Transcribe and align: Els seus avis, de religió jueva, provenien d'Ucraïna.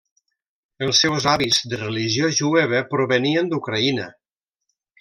Els 0.85 1.01
seus 1.03 1.27
avis, 1.33 1.59
de 1.73 1.79
religió 1.83 2.31
jueva, 2.39 2.81
provenien 2.95 3.53
d'Ucraïna. 3.53 4.09